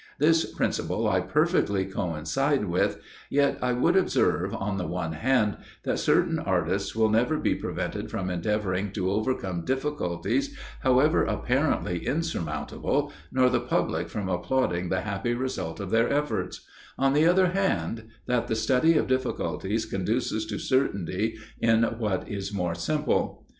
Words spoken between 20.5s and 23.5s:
certainty in what is more simple.